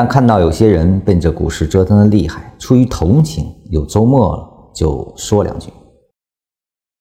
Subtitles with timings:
[0.00, 5.70] 但看到有些人被这股市折腾的厉害，出于同情，有周末了就说两句。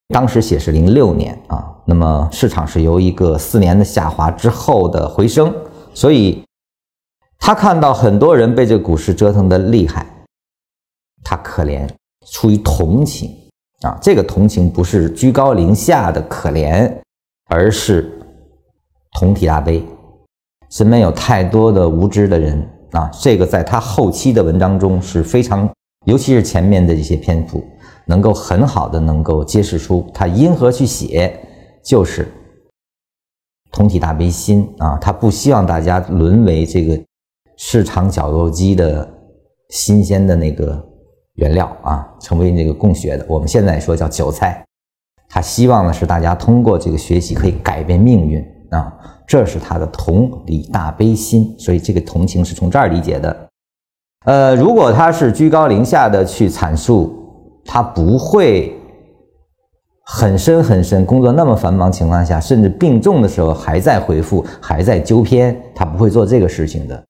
[0.09, 5.55] 当时写是零六年啊，那么市场是由一个四年的下滑之后的回升，
[5.93, 6.43] 所以
[7.37, 10.05] 他看到很多人被这股市折腾的厉害，
[11.23, 11.87] 他可怜，
[12.25, 13.33] 出于同情
[13.83, 16.93] 啊，这个同情不是居高临下的可怜，
[17.47, 18.11] 而是
[19.17, 19.81] 同体大悲，
[20.69, 22.69] 身边有太多的无知的人。
[22.91, 25.69] 啊，这个在他后期的文章中是非常，
[26.05, 27.63] 尤其是前面的一些篇幅，
[28.05, 31.39] 能够很好的能够揭示出他因何去写，
[31.83, 32.27] 就是
[33.71, 36.99] 同体大悲心啊，他不希望大家沦为这个
[37.57, 39.07] 市场绞肉机的
[39.69, 40.83] 新鲜的那个
[41.35, 44.65] 原料啊，成为那个供血的，我们现在说叫韭菜，
[45.29, 48.93] 他希望的是大家通过这个学习可以改变命运啊。
[49.27, 53.49] 这是他的同理大悲心，所以这个同情是从这儿理解的。
[54.25, 57.13] 呃，如果他是居高临下的去阐述，
[57.63, 58.75] 他不会
[60.03, 61.05] 很深很深。
[61.05, 67.03] 工作那么繁忙情况下，甚至病重的时候还在回复，还在纠偏，他不会做这个事情的。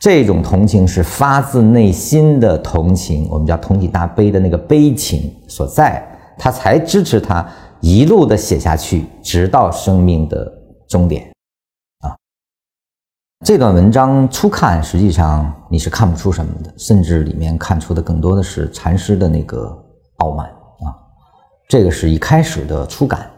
[0.00, 6.02] 这种同情是发自内心的同情，我们叫同体大悲的那个悲情所在，
[6.38, 7.46] 他才支持他
[7.80, 10.50] 一路的写下去，直到生命的
[10.88, 11.30] 终点。
[12.00, 12.16] 啊
[13.44, 19.72] 这段文章初看，实际上你是看不出什么的，甚至里面看出的更多的是禅师的那个
[20.16, 20.90] 傲慢啊。
[21.68, 23.30] 这个是一开始的初感。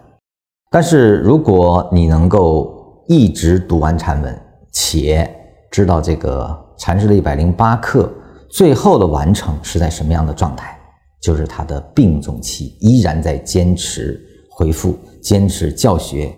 [0.71, 5.29] 但是如果你能够一直读完禅文，且
[5.71, 8.11] 知道这个禅师的一百零八课
[8.49, 10.79] 最后的完成是在什么样的状态，
[11.21, 14.19] 就是他的病重期依然在坚持
[14.51, 16.35] 回复、坚持教学。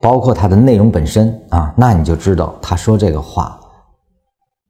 [0.00, 3.58] 包括它的内容本身啊，那你就知道他说这个话，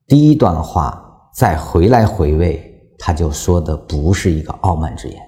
[0.06, 2.60] 第一段话再回来回味，
[2.98, 5.27] 他就说的不是一个傲慢之言。